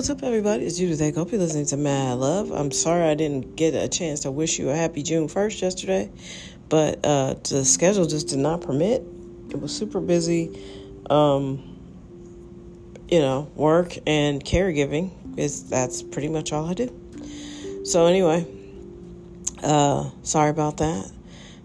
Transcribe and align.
What's 0.00 0.08
up, 0.08 0.22
everybody? 0.22 0.64
It's 0.64 0.78
Judith. 0.78 1.14
Hope 1.14 1.30
you're 1.30 1.38
listening 1.38 1.66
to 1.66 1.76
Mad 1.76 2.16
Love. 2.16 2.52
I'm 2.52 2.70
sorry 2.70 3.02
I 3.02 3.14
didn't 3.14 3.54
get 3.54 3.74
a 3.74 3.86
chance 3.86 4.20
to 4.20 4.30
wish 4.30 4.58
you 4.58 4.70
a 4.70 4.74
happy 4.74 5.02
June 5.02 5.28
1st 5.28 5.60
yesterday, 5.60 6.10
but 6.70 7.04
uh, 7.04 7.34
the 7.34 7.66
schedule 7.66 8.06
just 8.06 8.28
did 8.28 8.38
not 8.38 8.62
permit. 8.62 9.02
It 9.50 9.60
was 9.60 9.76
super 9.76 10.00
busy. 10.00 10.58
Um, 11.10 11.76
you 13.10 13.18
know, 13.18 13.50
work 13.54 13.98
and 14.06 14.42
caregiving 14.42 15.10
is 15.38 15.68
that's 15.68 16.02
pretty 16.02 16.30
much 16.30 16.50
all 16.50 16.64
I 16.64 16.72
do. 16.72 17.82
So 17.84 18.06
anyway, 18.06 18.46
uh, 19.62 20.08
sorry 20.22 20.48
about 20.48 20.78
that, 20.78 21.12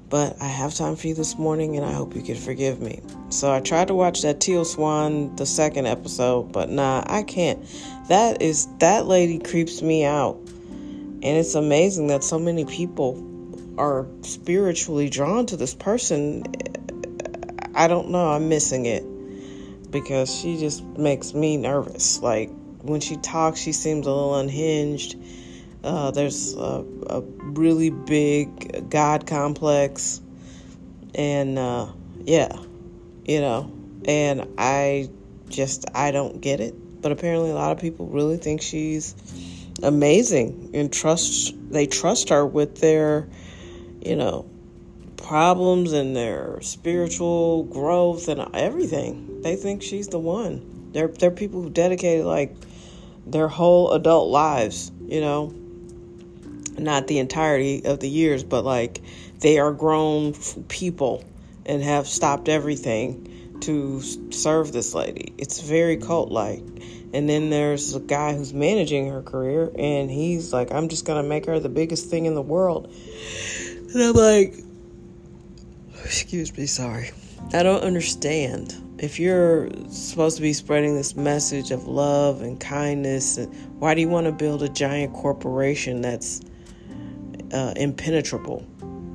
but 0.09 0.41
I 0.41 0.47
have 0.47 0.75
time 0.75 0.97
for 0.97 1.07
you 1.07 1.15
this 1.15 1.37
morning, 1.37 1.77
and 1.77 1.85
I 1.85 1.93
hope 1.93 2.13
you 2.13 2.21
can 2.21 2.35
forgive 2.35 2.81
me. 2.81 3.01
So 3.29 3.53
I 3.53 3.61
tried 3.61 3.87
to 3.87 3.93
watch 3.93 4.23
that 4.23 4.41
Teal 4.41 4.65
Swan 4.65 5.37
the 5.37 5.45
second 5.45 5.87
episode, 5.87 6.51
but 6.51 6.69
nah, 6.69 7.01
I 7.07 7.23
can't. 7.23 7.65
That 8.07 8.41
is 8.41 8.67
that 8.79 9.07
lady 9.07 9.39
creeps 9.39 9.81
me 9.81 10.05
out, 10.05 10.35
and 10.37 11.23
it's 11.23 11.55
amazing 11.55 12.07
that 12.07 12.23
so 12.23 12.37
many 12.37 12.65
people 12.65 13.21
are 13.77 14.05
spiritually 14.21 15.09
drawn 15.09 15.45
to 15.47 15.57
this 15.57 15.73
person. 15.73 16.43
I 17.73 17.87
don't 17.87 18.09
know. 18.09 18.29
I'm 18.29 18.47
missing 18.47 18.85
it 18.85 19.03
because 19.91 20.33
she 20.33 20.57
just 20.57 20.83
makes 20.83 21.33
me 21.33 21.57
nervous. 21.57 22.21
Like 22.21 22.51
when 22.81 23.01
she 23.01 23.17
talks, 23.17 23.59
she 23.59 23.71
seems 23.71 24.05
a 24.05 24.11
little 24.11 24.35
unhinged. 24.35 25.15
Uh, 25.83 26.11
there's 26.11 26.55
a, 26.55 26.83
a, 27.07 27.21
really 27.21 27.91
big 27.91 28.89
God 28.89 29.27
complex, 29.27 30.19
and 31.13 31.59
uh, 31.59 31.87
yeah, 32.23 32.57
you 33.25 33.39
know, 33.39 33.71
and 34.05 34.47
I 34.57 35.09
just 35.49 35.85
I 35.93 36.11
don't 36.11 36.41
get 36.41 36.59
it. 36.59 36.75
But 37.05 37.11
apparently, 37.11 37.51
a 37.51 37.53
lot 37.53 37.71
of 37.71 37.77
people 37.77 38.07
really 38.07 38.37
think 38.37 38.63
she's 38.63 39.13
amazing 39.83 40.71
and 40.73 40.91
trust. 40.91 41.53
They 41.69 41.85
trust 41.85 42.29
her 42.29 42.43
with 42.43 42.81
their, 42.81 43.27
you 44.01 44.15
know, 44.15 44.49
problems 45.15 45.93
and 45.93 46.15
their 46.15 46.59
spiritual 46.61 47.65
growth 47.65 48.27
and 48.27 48.43
everything. 48.55 49.43
They 49.43 49.55
think 49.55 49.83
she's 49.83 50.07
the 50.07 50.17
one. 50.17 50.89
They're 50.93 51.09
they're 51.09 51.29
people 51.29 51.61
who 51.61 51.69
dedicated 51.69 52.25
like 52.25 52.55
their 53.27 53.49
whole 53.49 53.91
adult 53.91 54.31
lives, 54.31 54.91
you 55.05 55.21
know. 55.21 55.53
Not 56.79 57.05
the 57.05 57.19
entirety 57.19 57.85
of 57.85 57.99
the 57.99 58.09
years, 58.09 58.43
but 58.43 58.65
like 58.65 58.99
they 59.41 59.59
are 59.59 59.71
grown 59.71 60.33
people 60.69 61.23
and 61.67 61.83
have 61.83 62.07
stopped 62.07 62.49
everything 62.49 63.34
to 63.65 64.01
serve 64.31 64.71
this 64.71 64.93
lady. 64.93 65.33
It's 65.37 65.61
very 65.61 65.97
cult 65.97 66.31
like. 66.31 66.63
And 67.13 67.29
then 67.29 67.49
there's 67.49 67.95
a 67.95 67.99
guy 67.99 68.35
who's 68.35 68.53
managing 68.53 69.09
her 69.09 69.21
career, 69.21 69.71
and 69.77 70.11
he's 70.11 70.51
like, 70.51 70.71
I'm 70.71 70.89
just 70.89 71.05
going 71.05 71.21
to 71.23 71.27
make 71.27 71.45
her 71.45 71.59
the 71.59 71.69
biggest 71.69 72.09
thing 72.09 72.25
in 72.25 72.35
the 72.35 72.41
world. 72.41 72.93
And 73.93 74.03
I'm 74.03 74.13
like, 74.13 74.55
excuse 76.03 76.55
me, 76.57 76.65
sorry. 76.65 77.11
I 77.53 77.63
don't 77.63 77.83
understand. 77.83 78.75
If 78.97 79.19
you're 79.19 79.69
supposed 79.89 80.35
to 80.37 80.41
be 80.41 80.53
spreading 80.53 80.95
this 80.95 81.15
message 81.15 81.71
of 81.71 81.87
love 81.87 82.41
and 82.41 82.59
kindness, 82.59 83.39
why 83.79 83.93
do 83.93 84.01
you 84.01 84.09
want 84.09 84.25
to 84.25 84.31
build 84.31 84.63
a 84.63 84.69
giant 84.69 85.13
corporation 85.13 86.01
that's 86.01 86.41
uh, 87.53 87.73
impenetrable? 87.77 88.65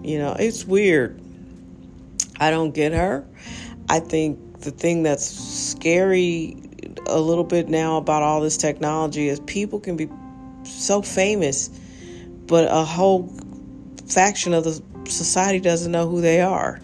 You 0.03 0.19
know, 0.19 0.37
it's 0.39 0.65
weird. 0.65 1.21
I 2.41 2.51
don't 2.51 2.73
get 2.73 2.93
her. 2.93 3.27
I 3.89 4.01
think 4.01 4.61
the 4.61 4.71
thing 4.71 5.03
that's 5.03 5.25
scary 5.25 6.57
a 7.07 7.21
little 7.21 7.45
bit 7.45 7.69
now 7.69 7.97
about 7.99 8.23
all 8.23 8.41
this 8.41 8.57
technology 8.57 9.29
is 9.29 9.41
people 9.41 9.81
can 9.81 9.97
be 9.97 10.09
so 10.65 11.03
famous, 11.03 11.69
but 12.47 12.67
a 12.71 12.85
whole 12.85 13.33
faction 14.07 14.55
of 14.55 14.65
the 14.65 14.83
society 15.09 15.61
doesn't 15.61 15.93
know 15.93 16.09
who 16.09 16.21
they 16.21 16.41
are. 16.41 16.81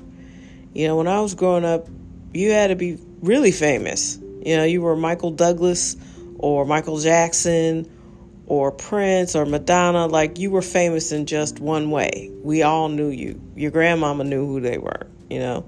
You 0.75 0.89
know, 0.89 0.97
when 0.97 1.09
I 1.09 1.21
was 1.21 1.35
growing 1.35 1.65
up, 1.65 1.89
you 2.35 2.51
had 2.51 2.69
to 2.69 2.77
be 2.77 2.99
really 3.23 3.53
famous. 3.53 4.19
You 4.45 4.59
know, 4.59 4.65
you 4.65 4.83
were 4.83 4.95
Michael 4.95 5.31
Douglas 5.31 5.97
or 6.39 6.67
Michael 6.67 6.99
Jackson 6.99 7.91
or 8.47 8.71
Prince 8.71 9.35
or 9.35 9.47
Madonna. 9.47 10.07
Like, 10.07 10.39
you 10.39 10.51
were 10.51 10.63
famous 10.63 11.13
in 11.13 11.27
just 11.27 11.61
one 11.61 11.91
way. 11.91 12.31
We 12.43 12.63
all 12.63 12.89
knew 12.89 13.09
you. 13.09 13.41
Your 13.57 13.71
grandmama 13.71 14.25
knew 14.25 14.47
who 14.47 14.61
they 14.61 14.79
were, 14.79 15.07
you 15.31 15.39
know? 15.39 15.65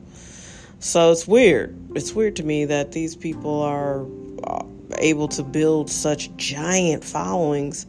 So 0.80 1.10
it's 1.10 1.26
weird. 1.26 1.76
It's 1.96 2.12
weird 2.12 2.36
to 2.36 2.44
me 2.44 2.64
that 2.66 2.92
these 2.92 3.16
people 3.16 3.62
are 3.62 4.06
uh, 4.44 4.64
able 4.98 5.28
to 5.28 5.42
build 5.42 5.90
such 5.90 6.34
giant 6.36 7.02
followings 7.04 7.86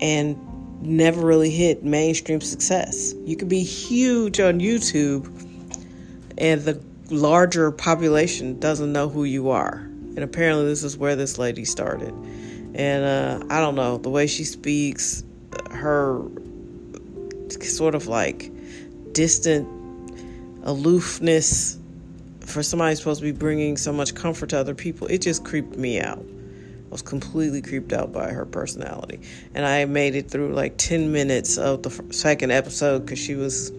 and 0.00 0.38
never 0.82 1.24
really 1.24 1.50
hit 1.50 1.84
mainstream 1.84 2.40
success. 2.40 3.14
You 3.24 3.36
could 3.36 3.48
be 3.48 3.62
huge 3.62 4.40
on 4.40 4.60
YouTube, 4.60 5.26
and 6.38 6.62
the 6.62 6.82
larger 7.10 7.70
population 7.70 8.58
doesn't 8.58 8.92
know 8.92 9.08
who 9.08 9.24
you 9.24 9.50
are. 9.50 9.76
And 10.16 10.20
apparently, 10.20 10.66
this 10.66 10.82
is 10.82 10.96
where 10.96 11.16
this 11.16 11.38
lady 11.38 11.64
started. 11.64 12.12
And 12.74 13.04
uh, 13.04 13.46
I 13.50 13.60
don't 13.60 13.74
know, 13.74 13.98
the 13.98 14.10
way 14.10 14.26
she 14.26 14.44
speaks, 14.44 15.24
her 15.70 16.22
sort 17.60 17.94
of 17.94 18.06
like 18.06 18.50
distant 19.12 19.68
aloofness 20.64 21.78
for 22.40 22.62
somebody 22.62 22.94
supposed 22.96 23.20
to 23.20 23.24
be 23.24 23.32
bringing 23.32 23.76
so 23.76 23.92
much 23.92 24.14
comfort 24.14 24.50
to 24.50 24.58
other 24.58 24.74
people, 24.74 25.06
it 25.06 25.22
just 25.22 25.44
creeped 25.44 25.76
me 25.76 26.00
out 26.00 26.24
I 26.88 26.90
was 26.94 27.02
completely 27.02 27.62
creeped 27.62 27.92
out 27.92 28.12
by 28.12 28.30
her 28.30 28.44
personality. 28.44 29.20
And 29.54 29.66
I 29.66 29.84
made 29.84 30.14
it 30.14 30.30
through 30.30 30.52
like 30.52 30.76
10 30.76 31.10
minutes 31.12 31.58
of 31.58 31.82
the 31.82 31.90
second 32.12 32.52
episode 32.52 33.00
because 33.00 33.18
she 33.18 33.34
was, 33.34 33.70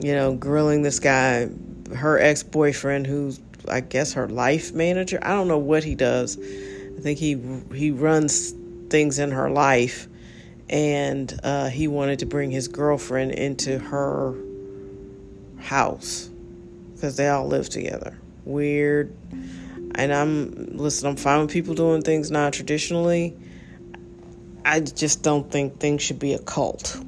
you 0.00 0.14
know, 0.14 0.34
grilling 0.36 0.82
this 0.82 1.00
guy, 1.00 1.50
her 1.94 2.18
ex 2.18 2.42
boyfriend, 2.42 3.06
who's, 3.06 3.40
I 3.68 3.80
guess, 3.80 4.14
her 4.14 4.28
life 4.28 4.72
manager. 4.72 5.18
I 5.22 5.34
don't 5.34 5.48
know 5.48 5.58
what 5.58 5.84
he 5.84 5.94
does. 5.94 6.38
I 6.38 7.00
think 7.00 7.18
he 7.18 7.38
he 7.74 7.90
runs 7.90 8.54
things 8.88 9.18
in 9.18 9.32
her 9.32 9.50
life, 9.50 10.08
and 10.68 11.38
uh, 11.42 11.68
he 11.68 11.88
wanted 11.88 12.20
to 12.20 12.26
bring 12.26 12.50
his 12.50 12.68
girlfriend 12.68 13.32
into 13.32 13.78
her 13.78 14.34
house 15.60 16.28
because 16.94 17.16
they 17.16 17.28
all 17.28 17.46
live 17.46 17.68
together. 17.68 18.16
Weird 18.44 19.14
and 19.94 20.12
I'm 20.12 20.76
listen, 20.76 21.08
I'm 21.08 21.16
fine 21.16 21.40
with 21.42 21.50
people 21.50 21.74
doing 21.74 22.02
things 22.02 22.30
non 22.30 22.52
traditionally. 22.52 23.36
I 24.64 24.80
just 24.80 25.22
don't 25.22 25.50
think 25.50 25.80
things 25.80 26.02
should 26.02 26.18
be 26.18 26.34
a 26.34 26.38
cult. 26.38 26.98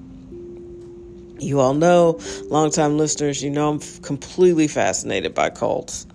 You 1.38 1.60
all 1.60 1.74
know, 1.74 2.20
longtime 2.44 2.98
listeners, 2.98 3.42
you 3.42 3.50
know 3.50 3.70
I'm 3.70 3.80
completely 4.02 4.69
fascinated 4.69 5.34
by 5.34 5.50
cults. 5.50 6.06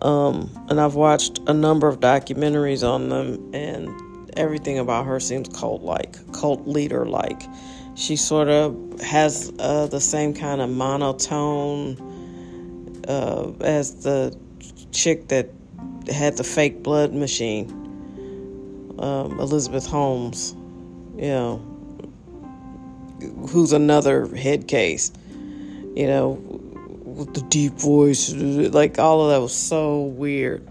Um, 0.00 0.50
and 0.68 0.80
I've 0.80 0.94
watched 0.94 1.38
a 1.46 1.54
number 1.54 1.88
of 1.88 2.00
documentaries 2.00 2.86
on 2.86 3.08
them, 3.08 3.54
and 3.54 4.30
everything 4.36 4.78
about 4.78 5.06
her 5.06 5.20
seems 5.20 5.48
cult 5.48 5.82
like, 5.82 6.32
cult 6.32 6.66
leader 6.66 7.06
like. 7.06 7.42
She 7.94 8.16
sort 8.16 8.48
of 8.48 9.00
has 9.00 9.52
uh, 9.58 9.86
the 9.86 10.00
same 10.00 10.34
kind 10.34 10.60
of 10.60 10.70
monotone 10.70 11.96
uh, 13.06 13.52
as 13.60 14.02
the 14.02 14.36
chick 14.92 15.28
that 15.28 15.50
had 16.10 16.36
the 16.36 16.44
fake 16.44 16.82
blood 16.82 17.12
machine. 17.12 17.70
Um, 18.98 19.38
Elizabeth 19.40 19.86
Holmes, 19.86 20.54
you 21.16 21.28
know, 21.28 21.56
who's 23.50 23.72
another 23.72 24.34
head 24.34 24.68
case, 24.68 25.12
you 25.94 26.06
know, 26.06 26.32
with 27.04 27.34
the 27.34 27.42
deep 27.42 27.74
voice, 27.74 28.32
like 28.32 28.98
all 28.98 29.22
of 29.22 29.30
that 29.30 29.40
was 29.40 29.54
so 29.54 30.02
weird. 30.02 30.66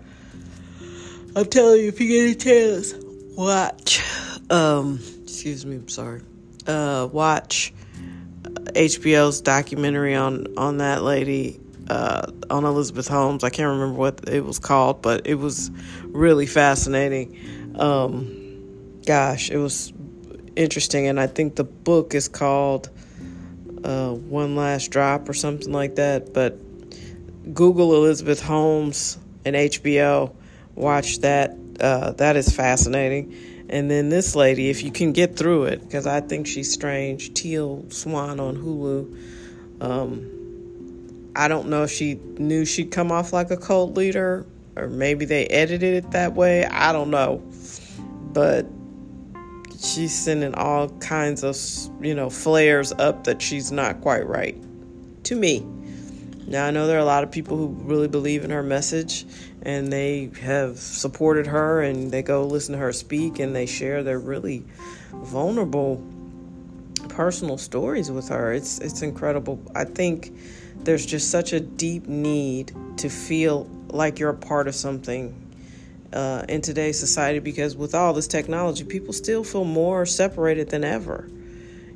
I'm 1.36 1.46
telling 1.46 1.82
you, 1.82 1.88
if 1.88 2.02
you 2.02 2.08
get 2.08 2.36
a 2.36 2.40
chance, 2.40 2.94
watch. 3.36 4.02
Um, 4.50 5.00
excuse 5.24 5.66
me, 5.66 5.78
I'm 5.78 5.88
sorry. 5.88 6.22
Uh, 6.68 7.08
watch 7.12 7.74
HBO's 8.44 9.42
documentary 9.42 10.16
on 10.16 10.58
on 10.58 10.78
that 10.78 11.04
lady 11.04 11.60
uh, 11.90 12.32
on 12.50 12.66
Elizabeth 12.66 13.08
Holmes. 13.08 13.44
I 13.44 13.50
can't 13.50 13.70
remember 13.70 14.00
what 14.00 14.30
it 14.30 14.46
was 14.46 14.60
called, 14.60 15.02
but 15.02 15.28
it 15.28 15.36
was 15.36 15.72
really 16.06 16.46
fascinating. 16.46 17.76
Um, 17.78 19.02
gosh, 19.06 19.50
it 19.50 19.58
was 19.58 19.92
interesting, 20.56 21.08
and 21.08 21.20
I 21.20 21.28
think 21.28 21.56
the 21.56 21.64
book 21.64 22.14
is 22.14 22.28
called 22.28 22.90
uh, 23.84 24.12
One 24.12 24.56
Last 24.56 24.92
Drop 24.92 25.28
or 25.28 25.34
something 25.34 25.72
like 25.72 25.96
that. 25.96 26.34
But 26.34 26.58
Google 27.54 27.96
Elizabeth 27.96 28.42
Holmes 28.42 29.18
and 29.44 29.56
HBO, 29.56 30.34
watch 30.76 31.20
that. 31.20 31.58
Uh, 31.80 32.12
that 32.12 32.36
is 32.36 32.54
fascinating. 32.56 33.36
And 33.72 33.90
then 33.90 34.10
this 34.10 34.36
lady, 34.36 34.70
if 34.70 34.84
you 34.84 34.92
can 34.92 35.14
get 35.14 35.38
through 35.38 35.66
it, 35.66 35.82
because 35.82 36.06
I 36.06 36.20
think 36.20 36.46
she's 36.46 36.72
strange, 36.72 37.34
Teal 37.34 37.86
Swan 37.90 38.40
on 38.40 38.58
Hulu. 38.58 39.82
Um, 39.82 41.32
I 41.36 41.48
don't 41.48 41.70
know 41.70 41.84
if 41.84 41.92
she 41.92 42.16
knew 42.38 42.66
she'd 42.66 42.92
come 42.92 43.12
off 43.12 43.32
like 43.32 43.50
a 43.50 43.58
cult 43.58 43.96
leader 43.96 44.46
or 44.76 44.88
maybe 44.88 45.26
they 45.26 45.48
edited 45.48 45.94
it 46.06 46.12
that 46.12 46.34
way. 46.34 46.66
I 46.66 46.92
don't 46.92 47.10
know. 47.12 47.42
but 48.34 48.66
she's 49.80 50.14
sending 50.18 50.54
all 50.56 50.90
kinds 51.00 51.44
of, 51.44 51.58
you 52.04 52.14
know, 52.14 52.30
flares 52.30 52.92
up 52.94 53.24
that 53.26 53.42
she's 53.42 53.72
not 53.72 54.02
quite 54.02 54.28
right. 54.28 54.56
To 55.26 55.36
me. 55.36 55.66
Now, 56.48 56.66
I 56.68 56.72
know 56.72 56.88
there 56.88 56.98
are 56.98 57.02
a 57.02 57.06
lot 57.06 57.24
of 57.24 57.32
people 57.32 57.58
who 57.58 57.68
really 57.68 58.08
believe 58.08 58.44
in 58.44 58.52
her 58.52 58.64
message 58.64 59.26
and 59.64 59.92
they 59.92 60.32
have 60.42 60.78
supported 60.78 61.48
her 61.48 61.82
and 61.82 62.12
they 62.12 62.22
go 62.22 62.46
listen 62.46 62.74
to 62.74 62.80
her 62.80 62.92
speak 62.92 63.40
and 63.40 63.56
they 63.56 63.66
share 63.66 64.04
their 64.04 64.20
really 64.20 64.66
vulnerable 65.14 66.04
personal 67.10 67.58
stories 67.58 68.10
with 68.12 68.30
her. 68.30 68.54
It's 68.54 68.80
it's 68.80 69.02
incredible. 69.02 69.62
I 69.76 69.86
think 69.86 70.34
there's 70.84 71.06
just 71.06 71.30
such 71.30 71.54
a 71.54 71.60
deep 71.60 72.08
need 72.08 72.74
to 72.98 73.10
feel 73.10 73.70
like 73.90 74.20
you're 74.20 74.30
a 74.30 74.36
part 74.36 74.68
of 74.68 74.76
something 74.76 75.36
uh, 76.14 76.46
in 76.50 76.62
today's 76.62 77.00
society 77.00 77.40
because 77.40 77.76
with 77.76 77.96
all 77.96 78.14
this 78.14 78.28
technology, 78.28 78.84
people 78.84 79.14
still 79.14 79.44
feel 79.44 79.64
more 79.64 80.06
separated 80.06 80.70
than 80.70 80.84
ever. 80.84 81.30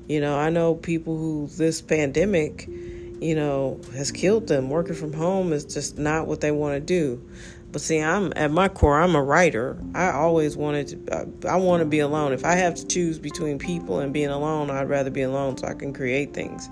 You 0.08 0.22
know, 0.22 0.38
I 0.38 0.50
know 0.50 0.76
people 0.76 1.18
who 1.18 1.48
this 1.48 1.82
pandemic, 1.82 2.68
you 2.68 3.36
know, 3.36 3.80
has 3.94 4.12
killed 4.12 4.48
them. 4.48 4.70
Working 4.70 4.96
from 4.96 5.14
home 5.14 5.52
is 5.52 5.66
just 5.66 5.98
not 5.98 6.28
what 6.28 6.42
they 6.42 6.52
want 6.52 6.76
to 6.76 6.80
do. 6.80 7.28
But 7.72 7.82
see, 7.82 8.00
I'm 8.00 8.32
at 8.36 8.52
my 8.52 8.70
core, 8.70 9.00
I'm 9.00 9.16
a 9.16 9.22
writer. 9.22 9.78
I 9.94 10.12
always 10.12 10.56
wanted 10.56 11.08
to, 11.08 11.48
I, 11.48 11.54
I 11.54 11.56
want 11.58 11.82
to 11.82 11.86
be 11.86 12.00
alone. 12.00 12.32
If 12.32 12.46
I 12.46 12.56
have 12.56 12.76
to 12.76 12.88
choose 12.88 13.20
between 13.20 13.60
people 13.60 14.00
and 14.00 14.14
being 14.14 14.30
alone, 14.30 14.70
I'd 14.70 14.90
rather 14.90 15.10
be 15.10 15.24
alone 15.24 15.58
so 15.58 15.68
I 15.68 15.74
can 15.74 15.94
create 15.94 16.34
things 16.34 16.70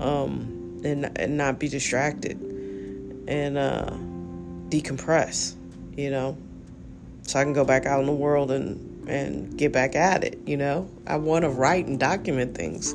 um, 0.00 0.80
and, 0.84 1.16
and 1.18 1.36
not 1.36 1.60
be 1.60 1.68
distracted 1.68 2.40
and 3.28 3.56
uh, 3.56 3.90
decompress, 4.70 5.54
you 5.96 6.10
know, 6.10 6.36
so 7.22 7.38
I 7.38 7.44
can 7.44 7.52
go 7.52 7.64
back 7.64 7.86
out 7.86 8.00
in 8.00 8.06
the 8.06 8.12
world 8.12 8.50
and, 8.50 9.08
and 9.08 9.56
get 9.56 9.72
back 9.72 9.94
at 9.94 10.24
it, 10.24 10.38
you 10.46 10.56
know. 10.56 10.90
I 11.06 11.16
want 11.16 11.44
to 11.44 11.48
write 11.48 11.86
and 11.86 11.98
document 11.98 12.56
things. 12.56 12.92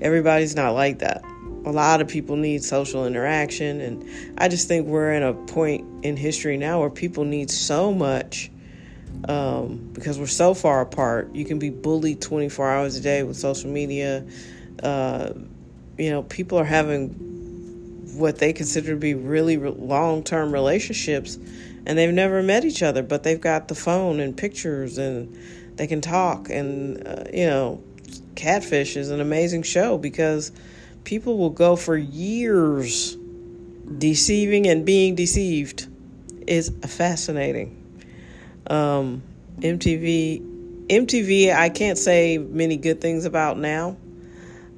Everybody's 0.00 0.56
not 0.56 0.70
like 0.70 1.00
that 1.00 1.22
a 1.66 1.70
lot 1.70 2.00
of 2.00 2.08
people 2.08 2.36
need 2.36 2.62
social 2.62 3.06
interaction 3.06 3.80
and 3.80 4.08
i 4.38 4.48
just 4.48 4.68
think 4.68 4.86
we're 4.86 5.12
in 5.12 5.22
a 5.22 5.34
point 5.34 5.84
in 6.04 6.16
history 6.16 6.56
now 6.56 6.80
where 6.80 6.90
people 6.90 7.24
need 7.24 7.50
so 7.50 7.92
much 7.92 8.50
um, 9.28 9.90
because 9.92 10.18
we're 10.18 10.26
so 10.26 10.52
far 10.52 10.82
apart. 10.82 11.34
You 11.34 11.46
can 11.46 11.58
be 11.58 11.70
bullied 11.70 12.20
24 12.20 12.70
hours 12.70 12.96
a 12.96 13.00
day 13.00 13.22
with 13.22 13.36
social 13.36 13.70
media. 13.70 14.26
Uh, 14.82 15.32
you 15.98 16.10
know 16.10 16.22
people 16.22 16.58
are 16.58 16.64
having 16.64 17.08
what 18.18 18.38
they 18.38 18.52
consider 18.52 18.90
to 18.90 18.96
be 18.96 19.14
really 19.14 19.56
long-term 19.56 20.52
relationships 20.52 21.36
and 21.86 21.98
they've 21.98 22.12
never 22.12 22.42
met 22.42 22.64
each 22.64 22.82
other 22.82 23.02
but 23.02 23.22
they've 23.22 23.40
got 23.40 23.68
the 23.68 23.74
phone 23.74 24.20
and 24.20 24.36
pictures 24.36 24.98
and 24.98 25.34
they 25.76 25.86
can 25.86 26.00
talk 26.00 26.48
and 26.50 27.06
uh, 27.06 27.24
you 27.32 27.46
know 27.46 27.82
catfish 28.34 28.96
is 28.96 29.10
an 29.10 29.20
amazing 29.20 29.62
show 29.62 29.98
because 29.98 30.52
people 31.06 31.38
will 31.38 31.50
go 31.50 31.76
for 31.76 31.96
years 31.96 33.16
deceiving 33.96 34.66
and 34.66 34.84
being 34.84 35.14
deceived 35.14 35.86
is 36.48 36.70
fascinating. 36.84 37.80
Um, 38.66 39.22
MTV, 39.60 40.88
MTV, 40.88 41.54
I 41.54 41.68
can't 41.68 41.96
say 41.96 42.38
many 42.38 42.76
good 42.76 43.00
things 43.00 43.24
about 43.24 43.56
now 43.56 43.96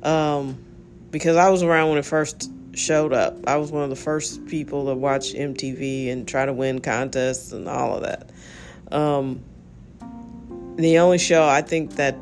um, 0.02 0.62
because 1.10 1.36
I 1.36 1.48
was 1.48 1.62
around 1.62 1.88
when 1.88 1.98
it 1.98 2.04
first 2.04 2.52
showed 2.74 3.14
up. 3.14 3.34
I 3.46 3.56
was 3.56 3.72
one 3.72 3.82
of 3.82 3.90
the 3.90 3.96
first 3.96 4.46
people 4.46 4.84
to 4.86 4.94
watch 4.94 5.32
MTV 5.32 6.12
and 6.12 6.28
try 6.28 6.44
to 6.44 6.52
win 6.52 6.82
contests 6.82 7.52
and 7.52 7.66
all 7.66 7.96
of 7.96 8.02
that. 8.02 8.30
Um, 8.92 9.40
the 10.76 10.98
only 10.98 11.18
show 11.18 11.48
I 11.48 11.62
think 11.62 11.94
that 11.94 12.16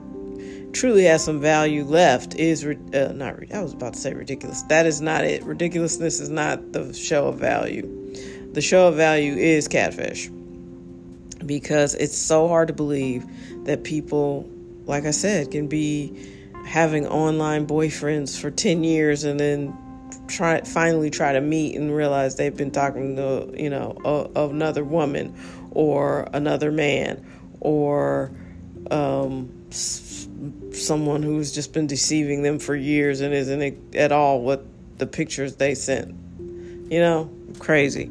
truly 0.76 1.05
has 1.05 1.25
some 1.25 1.40
value 1.40 1.84
left 1.84 2.34
is 2.34 2.64
uh, 2.64 3.12
not. 3.14 3.37
I 3.52 3.62
was 3.62 3.73
about 3.73 3.94
to 3.94 3.99
say 3.99 4.12
ridiculous. 4.12 4.62
That 4.62 4.84
is 4.84 5.00
not 5.00 5.25
it. 5.25 5.43
Ridiculousness 5.43 6.20
is 6.20 6.28
not 6.28 6.73
the 6.73 6.93
show 6.93 7.28
of 7.28 7.38
value. 7.38 7.93
The 8.52 8.61
show 8.61 8.88
of 8.88 8.94
value 8.94 9.34
is 9.34 9.69
Catfish 9.69 10.31
because 11.44 11.94
it's 11.94 12.17
so 12.17 12.49
hard 12.49 12.69
to 12.69 12.75
believe 12.75 13.25
that 13.64 13.84
people, 13.84 14.49
like 14.84 15.05
I 15.05 15.11
said, 15.12 15.50
can 15.50 15.67
be 15.67 16.12
having 16.67 17.06
online 17.06 17.67
boyfriends 17.67 18.38
for 18.38 18.50
10 18.50 18.84
years 18.84 19.25
and 19.25 19.40
then 19.40 19.76
try 20.28 20.61
finally 20.62 21.08
try 21.11 21.32
to 21.32 21.40
meet 21.40 21.76
and 21.76 21.94
realize 21.94 22.37
they've 22.37 22.56
been 22.56 22.70
talking 22.70 23.14
to 23.14 23.52
you 23.56 23.70
know 23.70 23.96
a, 24.05 24.49
another 24.49 24.82
woman 24.82 25.32
or 25.70 26.28
another 26.32 26.73
man 26.73 27.25
or 27.61 28.32
um, 28.90 29.49
someone 30.73 31.23
who's 31.23 31.53
just 31.53 31.73
been 31.73 31.87
deceiving 31.87 32.43
them 32.43 32.59
for 32.59 32.75
years 32.75 33.21
and 33.21 33.33
isn't 33.33 33.94
at 33.94 34.12
all 34.12 34.41
what 34.41 34.65
the 34.99 35.06
pictures 35.06 35.56
they 35.56 35.75
sent. 35.75 36.15
You 36.91 37.00
know, 37.00 37.31
crazy. 37.59 38.11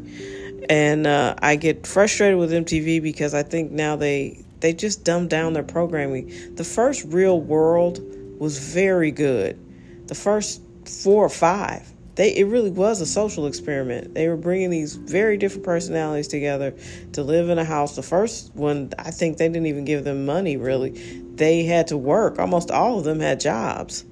And 0.70 1.06
uh, 1.06 1.36
I 1.42 1.56
get 1.56 1.86
frustrated 1.86 2.38
with 2.38 2.52
MTV 2.52 3.02
because 3.02 3.34
I 3.34 3.44
think 3.44 3.72
now 3.72 3.96
they 3.96 4.44
they 4.60 4.74
just 4.74 5.04
dumbed 5.04 5.30
down 5.30 5.54
their 5.54 5.64
programming. 5.64 6.56
The 6.56 6.64
first 6.64 7.06
Real 7.06 7.40
World 7.40 8.00
was 8.40 8.58
very 8.58 9.12
good. 9.12 9.60
The 10.08 10.16
first 10.16 10.62
four 10.86 11.26
or 11.26 11.30
five 11.30 11.92
they 12.16 12.36
it 12.36 12.46
really 12.46 12.72
was 12.72 13.02
a 13.02 13.06
social 13.06 13.46
experiment. 13.46 14.14
They 14.14 14.28
were 14.28 14.38
bringing 14.38 14.70
these 14.70 14.96
very 14.96 15.38
different 15.38 15.66
personalities 15.66 16.28
together 16.28 16.74
to 17.14 17.24
live 17.24 17.50
in 17.50 17.60
a 17.60 17.66
house. 17.66 17.96
The 17.96 18.04
first 18.04 18.56
one, 18.56 18.92
I 18.98 19.12
think 19.12 19.38
they 19.38 19.48
didn't 19.48 19.68
even 19.68 19.86
give 19.86 20.04
them 20.04 20.26
money 20.26 20.58
really. 20.58 21.24
They 21.36 21.64
had 21.64 21.88
to 21.88 21.98
work. 21.98 22.40
Almost 22.40 22.72
all 22.72 23.00
of 23.00 23.06
them 23.06 23.20
had 23.20 23.40
jobs. 23.40 24.06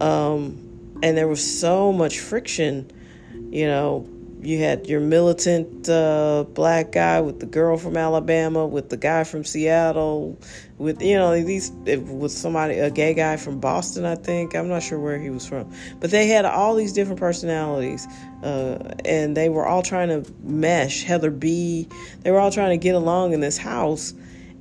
Um, 0.00 0.98
and 1.02 1.16
there 1.16 1.28
was 1.28 1.42
so 1.60 1.92
much 1.92 2.20
friction, 2.20 2.90
you 3.50 3.66
know, 3.66 4.08
you 4.44 4.58
had 4.58 4.86
your 4.86 5.00
militant 5.00 5.88
uh, 5.88 6.44
black 6.48 6.92
guy 6.92 7.20
with 7.20 7.40
the 7.40 7.46
girl 7.46 7.76
from 7.78 7.96
Alabama, 7.96 8.66
with 8.66 8.90
the 8.90 8.96
guy 8.96 9.24
from 9.24 9.44
Seattle, 9.44 10.38
with 10.76 11.00
you 11.00 11.16
know 11.16 11.42
these 11.42 11.70
with 11.70 12.30
somebody 12.30 12.78
a 12.78 12.90
gay 12.90 13.14
guy 13.14 13.36
from 13.36 13.58
Boston, 13.58 14.04
I 14.04 14.16
think. 14.16 14.54
I'm 14.54 14.68
not 14.68 14.82
sure 14.82 14.98
where 14.98 15.18
he 15.18 15.30
was 15.30 15.46
from, 15.46 15.72
but 16.00 16.10
they 16.10 16.28
had 16.28 16.44
all 16.44 16.74
these 16.74 16.92
different 16.92 17.20
personalities, 17.20 18.06
uh, 18.42 18.92
and 19.04 19.36
they 19.36 19.48
were 19.48 19.66
all 19.66 19.82
trying 19.82 20.08
to 20.08 20.30
mesh. 20.42 21.04
Heather 21.04 21.30
B. 21.30 21.88
They 22.20 22.30
were 22.30 22.40
all 22.40 22.50
trying 22.50 22.78
to 22.78 22.82
get 22.82 22.94
along 22.94 23.32
in 23.32 23.40
this 23.40 23.56
house, 23.56 24.14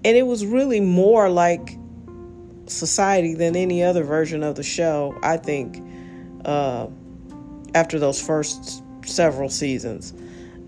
and 0.05 0.17
it 0.17 0.25
was 0.25 0.45
really 0.45 0.79
more 0.79 1.29
like 1.29 1.77
society 2.65 3.33
than 3.33 3.55
any 3.55 3.83
other 3.83 4.03
version 4.03 4.43
of 4.43 4.55
the 4.55 4.63
show. 4.63 5.17
I 5.24 5.38
think. 5.38 5.81
Uh, 6.45 6.88
after 7.75 8.00
those 8.00 8.22
first 8.22 8.83
several 9.05 9.50
seasons. 9.50 10.13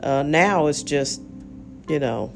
Uh, 0.01 0.23
now 0.23 0.67
it's 0.67 0.83
just, 0.83 1.21
you 1.87 1.99
know, 1.99 2.31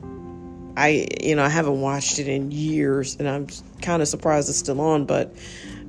I 0.77 1.07
you 1.21 1.35
know 1.35 1.43
I 1.43 1.49
haven't 1.49 1.81
watched 1.81 2.19
it 2.19 2.27
in 2.27 2.51
years, 2.51 3.17
and 3.17 3.27
I'm 3.27 3.47
kind 3.81 4.01
of 4.01 4.07
surprised 4.07 4.49
it's 4.49 4.59
still 4.59 4.79
on. 4.79 5.05
But 5.05 5.35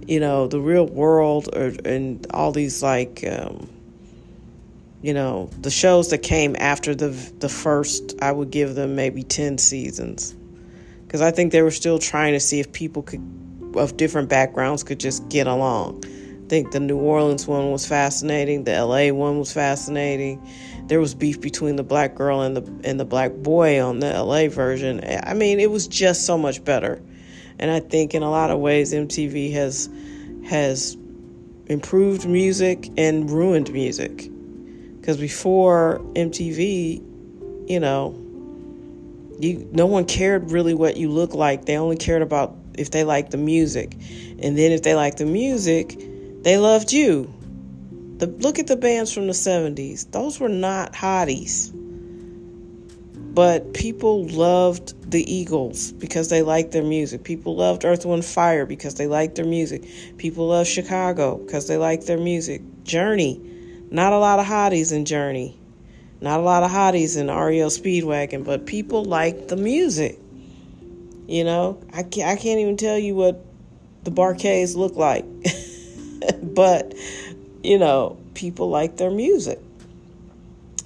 you 0.07 0.19
know, 0.19 0.47
the 0.49 0.61
real 0.61 0.87
world 0.87 1.49
or, 1.55 1.73
and 1.85 2.27
all 2.31 2.53
these 2.53 2.83
like. 2.83 3.25
Um, 3.29 3.69
you 5.03 5.15
know 5.15 5.49
the 5.59 5.71
shows 5.71 6.11
that 6.11 6.19
came 6.19 6.55
after 6.59 6.95
the 6.95 7.09
the 7.39 7.49
first 7.49 8.15
i 8.21 8.31
would 8.31 8.51
give 8.51 8.75
them 8.75 8.95
maybe 8.95 9.23
10 9.23 9.57
seasons 9.57 10.35
because 11.11 11.21
i 11.21 11.33
think 11.33 11.51
they 11.51 11.61
were 11.61 11.73
still 11.73 11.99
trying 11.99 12.33
to 12.33 12.39
see 12.39 12.61
if 12.61 12.73
people 12.73 13.03
could 13.03 13.21
of 13.75 13.97
different 13.97 14.29
backgrounds 14.29 14.85
could 14.85 15.01
just 15.01 15.29
get 15.29 15.49
along 15.49 16.01
I 16.05 16.49
think 16.49 16.71
the 16.73 16.81
New 16.81 16.99
Orleans 16.99 17.47
one 17.47 17.71
was 17.71 17.87
fascinating. 17.87 18.65
The 18.65 18.73
LA 18.85 19.13
one 19.13 19.39
was 19.39 19.53
fascinating. 19.53 20.45
There 20.89 20.99
was 20.99 21.15
beef 21.15 21.41
between 21.41 21.77
the 21.77 21.85
black 21.85 22.17
girl 22.17 22.41
and 22.41 22.57
the 22.57 22.63
and 22.83 22.99
the 22.99 23.05
black 23.05 23.33
boy 23.35 23.81
on 23.81 24.01
the 24.01 24.21
LA 24.21 24.49
version. 24.49 25.01
I 25.25 25.33
mean, 25.33 25.61
it 25.61 25.71
was 25.71 25.87
just 25.87 26.27
so 26.27 26.37
much 26.37 26.65
better. 26.65 27.01
And 27.61 27.71
I 27.71 27.79
think 27.79 28.15
in 28.15 28.25
a 28.25 28.31
lot 28.31 28.51
of 28.51 28.59
ways 28.59 28.93
MTV 28.93 29.53
has 29.53 29.89
has 30.47 30.97
improved 31.67 32.27
music 32.27 32.91
and 32.97 33.31
ruined 33.31 33.73
music. 33.73 34.29
Cuz 35.03 35.19
before 35.19 36.01
MTV, 36.17 37.01
you 37.69 37.79
know, 37.79 38.11
you 39.43 39.69
no 39.73 39.87
one 39.87 40.05
cared 40.05 40.51
really 40.51 40.75
what 40.75 40.97
you 40.97 41.11
look 41.11 41.35
like. 41.35 41.65
They 41.65 41.77
only 41.77 41.97
cared 41.97 42.23
about 42.23 42.57
if 42.75 42.91
they 42.91 43.05
liked 43.05 43.31
the 43.31 43.37
music. 43.37 43.95
And 43.95 44.57
then 44.57 44.73
if 44.73 44.83
they 44.83 44.95
liked 44.95 45.19
the 45.19 45.27
music, 45.27 45.97
they 46.43 46.57
loved 46.57 46.93
you. 46.93 47.33
The, 48.17 48.27
look 48.27 48.59
at 48.59 48.67
the 48.67 48.77
bands 48.77 49.13
from 49.13 49.27
the 49.27 49.33
70s. 49.33 50.11
Those 50.11 50.41
were 50.41 50.49
not 50.49 50.93
hotties. 50.93 51.73
But 53.35 53.75
people 53.75 54.27
loved 54.27 55.11
the 55.11 55.33
Eagles 55.33 55.93
because 55.93 56.31
they 56.31 56.43
liked 56.43 56.73
their 56.73 56.83
music. 56.83 57.23
People 57.23 57.57
loved 57.57 57.85
Earth, 57.85 58.05
Wind, 58.05 58.25
Fire 58.25 58.67
because 58.67 58.97
they 58.97 59.07
liked 59.07 59.37
their 59.37 59.45
music. 59.45 59.85
People 60.17 60.49
loved 60.49 60.69
Chicago 60.69 61.37
because 61.37 61.69
they 61.69 61.77
liked 61.77 62.07
their 62.07 62.19
music. 62.19 62.63
Journey. 62.83 63.41
Not 63.91 64.13
a 64.13 64.19
lot 64.19 64.39
of 64.39 64.47
hotties 64.47 64.93
in 64.93 65.05
Journey. 65.05 65.60
Not 66.21 66.41
a 66.41 66.43
lot 66.43 66.63
of 66.63 66.71
hotties 66.71 67.19
in 67.19 67.27
the 67.27 67.35
REO 67.35 67.69
Speedwagon, 67.69 68.45
but 68.45 68.67
people 68.67 69.05
like 69.05 69.49
the 69.49 69.57
music. 69.57 70.19
You 71.27 71.45
know, 71.45 71.83
I 71.93 72.03
can't, 72.03 72.29
I 72.29 72.37
can't 72.37 72.61
even 72.61 72.77
tell 72.77 72.99
you 72.99 73.15
what 73.15 73.45
the 74.05 74.11
Bar-Kays 74.11 74.77
look 74.77 74.97
like. 74.97 75.25
but, 76.43 76.95
you 77.63 77.79
know, 77.79 78.19
people 78.35 78.69
like 78.69 78.97
their 78.97 79.11
music. 79.11 79.61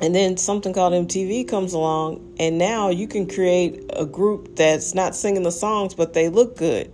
And 0.00 0.14
then 0.14 0.36
something 0.36 0.72
called 0.72 0.92
MTV 0.92 1.48
comes 1.48 1.72
along, 1.72 2.36
and 2.38 2.58
now 2.58 2.90
you 2.90 3.08
can 3.08 3.28
create 3.28 3.84
a 3.90 4.04
group 4.04 4.56
that's 4.56 4.94
not 4.94 5.16
singing 5.16 5.44
the 5.44 5.52
songs, 5.52 5.94
but 5.94 6.12
they 6.12 6.28
look 6.28 6.56
good. 6.56 6.92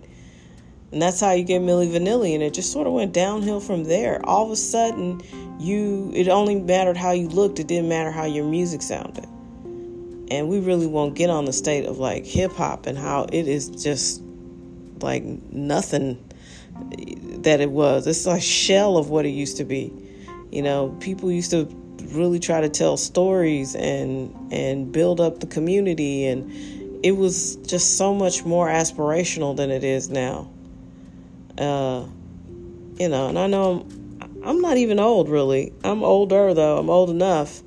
And 0.93 1.01
that's 1.01 1.21
how 1.21 1.33
you 1.33 1.45
get 1.45 1.63
Milli 1.63 1.89
Vanilli, 1.91 2.35
and 2.35 2.43
it 2.43 2.53
just 2.53 2.73
sort 2.73 2.87
of 2.87 2.93
went 2.93 3.13
downhill 3.13 3.61
from 3.61 3.85
there. 3.85 4.25
All 4.27 4.47
of 4.47 4.51
a 4.51 4.57
sudden, 4.57 5.21
you 5.61 6.11
it 6.15 6.29
only 6.29 6.57
mattered 6.57 6.97
how 6.97 7.13
you 7.13 7.29
looked, 7.29 7.61
it 7.61 7.69
didn't 7.69 7.89
matter 7.89 8.11
how 8.11 8.25
your 8.25 8.45
music 8.45 8.83
sounded. 8.83 9.27
And 10.31 10.49
we 10.49 10.61
really 10.61 10.87
won't 10.87 11.15
get 11.15 11.31
on 11.31 11.45
the 11.45 11.53
state 11.53 11.87
of 11.87 11.99
like 11.99 12.25
hip 12.25 12.53
hop 12.53 12.87
and 12.87 12.97
how 12.97 13.27
it 13.33 13.47
is 13.47 13.69
just 13.69 14.23
like 15.01 15.23
nothing 15.25 16.25
that 17.43 17.61
it 17.61 17.71
was. 17.71 18.07
It's 18.07 18.27
a 18.27 18.41
shell 18.41 18.97
of 18.97 19.11
what 19.11 19.27
it 19.27 19.31
used 19.31 19.59
to 19.59 19.65
be. 19.65 19.93
You 20.51 20.63
know, 20.63 20.97
people 21.01 21.31
used 21.31 21.51
to 21.53 21.65
really 22.13 22.41
try 22.41 22.61
to 22.61 22.69
tell 22.69 22.97
stories 22.97 23.77
and 23.77 24.35
and 24.53 24.91
build 24.91 25.21
up 25.21 25.41
the 25.41 25.47
community 25.47 26.27
and 26.27 26.51
it 27.05 27.13
was 27.13 27.57
just 27.57 27.97
so 27.97 28.15
much 28.15 28.45
more 28.45 28.69
aspirational 28.69 29.57
than 29.57 29.71
it 29.71 29.85
is 29.85 30.11
now. 30.11 30.51
Uh, 31.59 32.07
you 32.99 33.09
know, 33.09 33.29
and 33.29 33.39
I 33.39 33.47
know 33.47 33.87
I'm, 34.21 34.43
I'm 34.45 34.61
not 34.61 34.77
even 34.77 34.99
old 35.01 35.29
really. 35.29 35.73
I'm 35.85 36.03
older 36.03 36.55
though. 36.55 36.79
I'm 36.79 36.91
old 36.91 37.11
enough, 37.11 37.63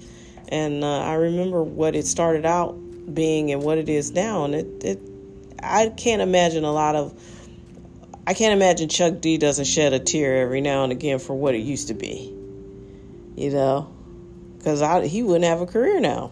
and 0.50 0.84
uh, 0.84 1.00
I 1.00 1.16
remember 1.16 1.64
what 1.64 1.96
it 1.96 2.06
started 2.06 2.46
out 2.46 2.78
being 3.14 3.52
and 3.52 3.62
what 3.64 3.78
it 3.78 3.90
is 3.90 4.12
now, 4.12 4.46
and 4.46 4.56
it 4.56 4.84
it 4.84 5.00
I 5.62 5.90
can't 5.90 6.22
imagine 6.22 6.64
a 6.64 6.72
lot 6.72 6.96
of. 6.96 7.20
I 8.26 8.34
can't 8.34 8.54
imagine 8.54 8.88
Chuck 8.88 9.20
D 9.20 9.38
doesn't 9.38 9.66
shed 9.66 9.92
a 9.92 10.00
tear 10.00 10.42
every 10.42 10.62
now 10.62 10.84
and 10.84 10.92
again 10.92 11.20
for 11.20 11.34
what 11.34 11.56
it 11.56 11.60
used 11.60 11.90
to 11.90 11.94
be. 11.94 12.34
You 13.36 13.50
know, 13.50 13.94
because 14.58 15.10
he 15.10 15.24
wouldn't 15.24 15.46
have 15.46 15.62
a 15.62 15.66
career 15.66 16.00
now. 16.00 16.32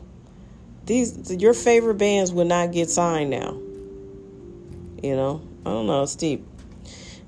These 0.85 1.35
your 1.35 1.53
favorite 1.53 1.95
bands 1.95 2.31
would 2.31 2.47
not 2.47 2.71
get 2.71 2.89
signed 2.89 3.29
now. 3.29 3.59
You 5.03 5.15
know, 5.15 5.41
I 5.65 5.69
don't 5.69 5.87
know. 5.87 6.03
It's 6.03 6.15
deep. 6.15 6.45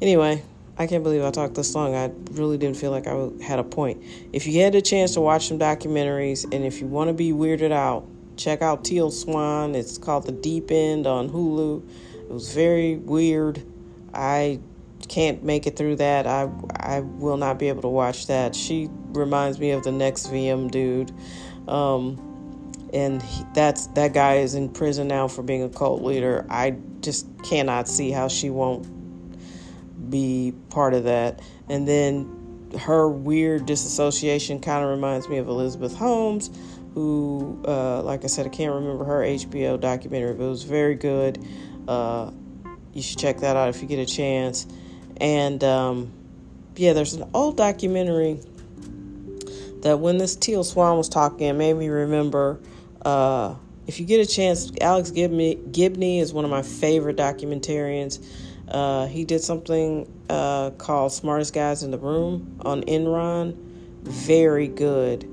Anyway, 0.02 0.44
I 0.78 0.88
can't 0.88 1.04
believe 1.04 1.24
I 1.24 1.32
talked 1.32 1.56
this 1.56 1.76
long. 1.76 1.94
I 1.96 2.12
really 2.32 2.58
didn't 2.58 2.78
feel 2.78 2.92
like 2.92 3.08
I 3.08 3.30
had 3.44 3.60
a 3.60 3.64
point. 3.64 4.04
If 4.34 4.48
you 4.48 4.62
had 4.62 4.74
a 4.76 4.82
chance 4.82 5.14
to 5.14 5.22
watch 5.22 5.48
some 5.48 5.60
documentaries, 5.60 6.44
and 6.44 6.66
if 6.66 6.82
you 6.82 6.88
want 6.88 7.10
to 7.10 7.14
be 7.14 7.32
weirded 7.32 7.72
out, 7.72 8.08
check 8.38 8.62
out 8.62 8.84
Teal 8.84 9.12
Swan. 9.12 9.76
It's 9.76 9.98
called 9.98 10.26
The 10.26 10.32
Deep 10.32 10.72
End 10.72 11.06
on 11.06 11.30
Hulu. 11.30 11.88
It 12.16 12.30
was 12.30 12.54
very 12.54 12.96
weird. 12.96 13.64
I 14.14 14.60
can't 15.08 15.44
make 15.44 15.68
it 15.68 15.76
through 15.76 15.98
that. 15.98 16.26
I 16.26 16.50
I 16.80 17.02
will 17.02 17.38
not 17.38 17.60
be 17.60 17.70
able 17.70 17.84
to 17.84 17.88
watch 17.88 18.28
that. 18.28 18.56
She 18.56 18.90
reminds 19.10 19.60
me 19.60 19.72
of 19.72 19.84
the 19.84 19.92
NXIVM 19.92 20.72
dude, 20.72 21.12
um, 21.68 22.90
and 22.94 23.22
he, 23.22 23.44
that's 23.54 23.88
that 23.88 24.14
guy 24.14 24.38
is 24.38 24.56
in 24.56 24.70
prison 24.70 25.08
now 25.08 25.28
for 25.28 25.44
being 25.44 25.62
a 25.62 25.70
cult 25.70 26.02
leader. 26.02 26.46
I 26.50 26.78
just 27.02 27.28
cannot 27.44 27.88
see 27.88 28.12
how 28.12 28.28
she 28.28 28.50
won't 28.50 28.88
be 30.14 30.54
part 30.70 30.94
of 30.94 31.06
that. 31.06 31.42
And 31.68 31.88
then 31.88 32.70
her 32.80 33.10
weird 33.10 33.66
disassociation 33.66 34.60
kind 34.60 34.84
of 34.84 34.92
reminds 34.92 35.28
me 35.28 35.40
of 35.40 35.48
Elizabeth 35.50 35.96
Holmes, 35.96 36.52
who, 36.94 37.60
uh, 37.68 38.04
like 38.04 38.24
I 38.24 38.28
said, 38.28 38.46
I 38.46 38.50
can't 38.50 38.76
remember 38.76 39.04
her 39.06 39.22
HBO 39.22 39.80
documentary, 39.80 40.34
but 40.34 40.46
it 40.46 40.50
was 40.50 40.64
very 40.64 40.94
good. 40.94 41.44
Uh, 41.88 42.30
you 42.94 43.02
should 43.02 43.18
check 43.18 43.40
that 43.40 43.56
out 43.56 43.70
if 43.70 43.82
you 43.82 43.88
get 43.88 43.98
a 43.98 44.06
chance. 44.06 44.68
And 45.18 45.64
um, 45.64 46.14
yeah, 46.76 46.94
there's 46.94 47.16
an 47.16 47.28
old 47.34 47.58
documentary 47.58 48.40
that 49.82 50.00
when 50.00 50.20
this 50.20 50.36
Teal 50.36 50.64
Swan 50.64 50.96
was 50.96 51.10
talking, 51.10 51.48
it 51.48 51.54
made 51.54 51.74
me 51.74 51.90
remember. 51.90 52.60
Uh, 53.04 53.56
if 53.88 54.00
you 54.00 54.06
get 54.06 54.20
a 54.20 54.32
chance, 54.32 54.72
Alex 54.80 55.10
Gibney, 55.10 55.56
Gibney 55.72 56.20
is 56.20 56.34
one 56.34 56.46
of 56.46 56.52
my 56.52 56.62
favorite 56.62 57.18
documentarians. 57.18 58.24
Uh, 58.68 59.08
he 59.08 59.26
did 59.26 59.42
something 59.42 60.12
uh, 60.30 60.72
called 60.72 61.12
Smartest 61.12 61.54
Guys 61.54 61.84
in 61.84 61.92
the 61.92 61.98
Room 61.98 62.60
on 62.62 62.82
Enron. 62.84 63.56
Very 64.04 64.68
good. 64.68 65.30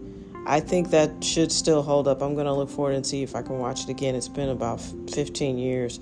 I 0.46 0.60
think 0.60 0.90
that 0.90 1.22
should 1.22 1.52
still 1.52 1.82
hold 1.82 2.08
up. 2.08 2.22
I'm 2.22 2.34
going 2.34 2.46
to 2.46 2.52
look 2.52 2.70
forward 2.70 2.94
and 2.94 3.06
see 3.06 3.22
if 3.22 3.36
I 3.36 3.42
can 3.42 3.58
watch 3.58 3.84
it 3.84 3.88
again. 3.88 4.14
It's 4.14 4.28
been 4.28 4.48
about 4.48 4.80
15 4.80 5.58
years, 5.58 6.00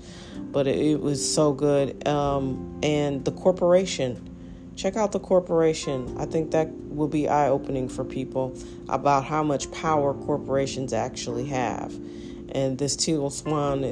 but 0.51 0.65
it, 0.65 0.77
it 0.77 1.01
was 1.01 1.33
so 1.33 1.53
good. 1.53 2.07
Um, 2.07 2.79
and 2.81 3.23
The 3.25 3.31
Corporation. 3.31 4.25
Check 4.75 4.95
out 4.95 5.11
The 5.11 5.19
Corporation. 5.19 6.15
I 6.17 6.25
think 6.25 6.51
that 6.51 6.69
will 6.71 7.09
be 7.09 7.27
eye 7.27 7.49
opening 7.49 7.89
for 7.89 8.05
people 8.05 8.57
about 8.87 9.25
how 9.25 9.43
much 9.43 9.71
power 9.71 10.13
corporations 10.13 10.93
actually 10.93 11.45
have. 11.47 11.93
And 12.51 12.77
this 12.77 12.95
Teal 12.95 13.29
Swan, 13.29 13.83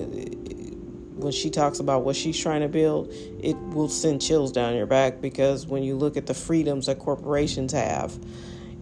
when 1.18 1.32
she 1.32 1.50
talks 1.50 1.80
about 1.80 2.04
what 2.04 2.16
she's 2.16 2.40
trying 2.40 2.62
to 2.62 2.68
build, 2.68 3.12
it 3.42 3.58
will 3.58 3.90
send 3.90 4.22
chills 4.22 4.52
down 4.52 4.76
your 4.76 4.86
back 4.86 5.22
because 5.22 5.66
when 5.66 5.84
you 5.84 5.96
look 5.96 6.18
at 6.18 6.26
the 6.28 6.34
freedoms 6.34 6.86
that 6.86 7.00
corporations 7.00 7.72
have, 7.74 8.18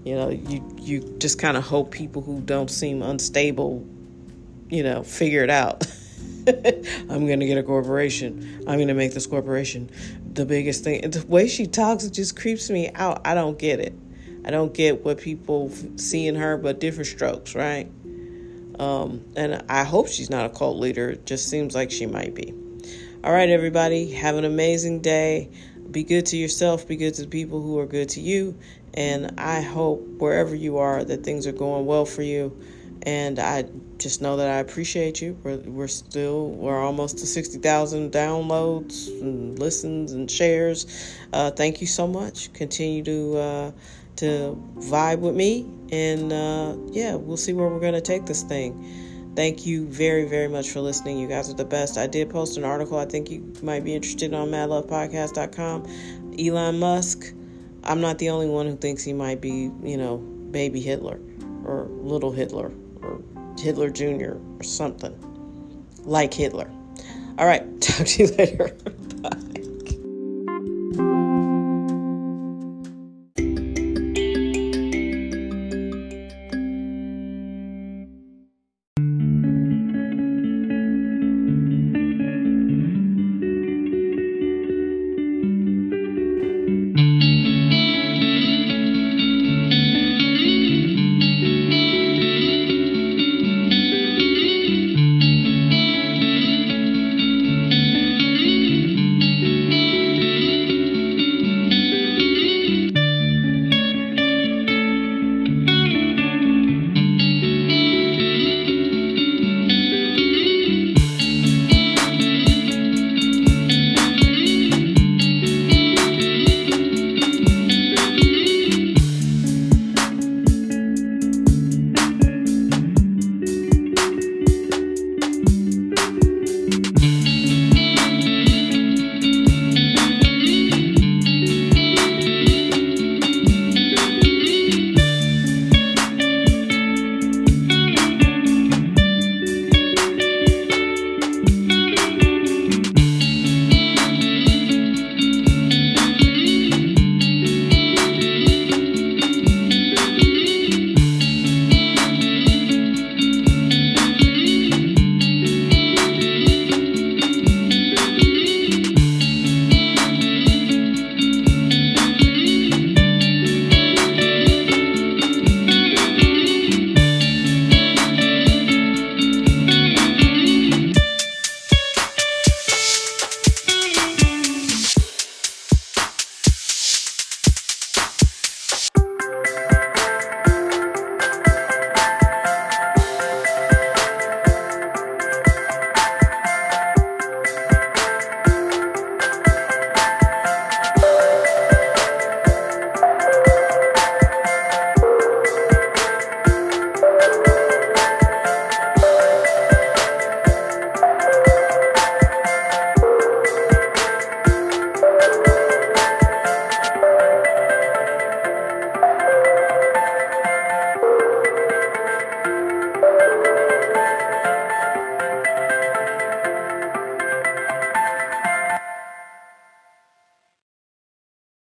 you 0.03 0.15
know, 0.15 0.29
you 0.29 0.63
you 0.77 1.01
just 1.17 1.39
kind 1.39 1.57
of 1.57 1.63
hope 1.63 1.91
people 1.91 2.21
who 2.21 2.39
don't 2.41 2.69
seem 2.69 3.01
unstable, 3.01 3.85
you 4.69 4.83
know, 4.83 5.03
figure 5.03 5.43
it 5.43 5.49
out. 5.49 5.85
I'm 6.47 7.25
going 7.25 7.39
to 7.39 7.45
get 7.47 7.57
a 7.57 7.63
corporation. 7.63 8.63
I'm 8.67 8.77
going 8.77 8.87
to 8.89 8.93
make 8.93 9.13
this 9.13 9.25
corporation 9.25 9.89
the 10.31 10.45
biggest 10.45 10.83
thing. 10.83 11.09
The 11.09 11.25
way 11.27 11.47
she 11.47 11.65
talks, 11.65 12.03
it 12.03 12.13
just 12.13 12.39
creeps 12.39 12.69
me 12.69 12.91
out. 12.93 13.25
I 13.25 13.33
don't 13.33 13.57
get 13.57 13.79
it. 13.79 13.93
I 14.45 14.51
don't 14.51 14.73
get 14.73 15.03
what 15.03 15.17
people 15.17 15.71
see 15.95 16.27
in 16.27 16.35
her, 16.35 16.55
but 16.57 16.79
different 16.79 17.07
strokes, 17.07 17.55
right? 17.55 17.89
Um, 18.79 19.25
and 19.35 19.63
I 19.69 19.83
hope 19.83 20.07
she's 20.07 20.29
not 20.29 20.45
a 20.45 20.49
cult 20.49 20.77
leader. 20.77 21.09
It 21.11 21.25
just 21.25 21.49
seems 21.49 21.75
like 21.75 21.91
she 21.91 22.05
might 22.05 22.33
be. 22.33 22.53
All 23.23 23.31
right, 23.31 23.49
everybody, 23.49 24.11
have 24.11 24.35
an 24.35 24.45
amazing 24.45 25.01
day. 25.01 25.49
Be 25.89 26.03
good 26.03 26.25
to 26.27 26.37
yourself, 26.37 26.87
be 26.87 26.95
good 26.95 27.13
to 27.15 27.23
the 27.23 27.27
people 27.27 27.61
who 27.61 27.79
are 27.79 27.85
good 27.85 28.09
to 28.09 28.21
you, 28.21 28.57
and 28.93 29.39
I 29.39 29.61
hope 29.61 30.01
wherever 30.19 30.53
you 30.53 30.77
are 30.77 31.03
that 31.03 31.23
things 31.23 31.47
are 31.47 31.51
going 31.51 31.85
well 31.85 32.05
for 32.05 32.21
you. 32.21 32.55
And 33.03 33.39
I 33.39 33.65
just 33.97 34.21
know 34.21 34.37
that 34.37 34.49
I 34.49 34.57
appreciate 34.57 35.21
you. 35.21 35.37
We're, 35.43 35.57
we're 35.57 35.87
still, 35.87 36.49
we're 36.49 36.79
almost 36.79 37.19
to 37.19 37.25
60,000 37.27 38.11
downloads 38.11 39.07
and 39.21 39.57
listens 39.59 40.11
and 40.11 40.29
shares. 40.29 41.15
Uh, 41.31 41.51
thank 41.51 41.81
you 41.81 41.87
so 41.87 42.07
much. 42.07 42.51
Continue 42.53 43.03
to, 43.03 43.37
uh, 43.37 43.71
to 44.17 44.61
vibe 44.77 45.19
with 45.19 45.35
me. 45.35 45.71
And 45.91 46.33
uh, 46.33 46.75
yeah, 46.87 47.15
we'll 47.15 47.37
see 47.37 47.53
where 47.53 47.67
we're 47.67 47.79
going 47.79 47.93
to 47.93 48.01
take 48.01 48.25
this 48.25 48.43
thing. 48.43 49.33
Thank 49.35 49.65
you 49.65 49.87
very, 49.87 50.25
very 50.25 50.47
much 50.47 50.69
for 50.69 50.79
listening. 50.79 51.17
You 51.19 51.27
guys 51.27 51.49
are 51.49 51.55
the 51.55 51.65
best. 51.65 51.97
I 51.97 52.07
did 52.07 52.29
post 52.29 52.57
an 52.57 52.63
article 52.63 52.97
I 52.97 53.05
think 53.05 53.29
you 53.29 53.53
might 53.61 53.83
be 53.83 53.93
interested 53.93 54.31
in 54.31 54.33
on 54.33 54.49
madlovepodcast.com. 54.49 56.35
Elon 56.39 56.79
Musk 56.79 57.33
I'm 57.85 58.01
not 58.01 58.17
the 58.17 58.29
only 58.29 58.47
one 58.49 58.65
who 58.65 58.75
thinks 58.75 59.03
he 59.03 59.13
might 59.13 59.41
be, 59.41 59.71
you 59.83 59.97
know, 59.97 60.17
baby 60.17 60.81
Hitler 60.81 61.19
or 61.63 61.87
little 62.01 62.31
Hitler 62.31 62.71
or 63.01 63.21
Hitler 63.59 63.89
Jr. 63.91 64.37
or 64.57 64.63
something 64.63 65.15
like 66.03 66.33
Hitler. 66.33 66.69
All 67.37 67.45
right, 67.45 67.81
talk 67.81 68.07
to 68.07 68.23
you 68.23 68.35
later. 68.35 68.75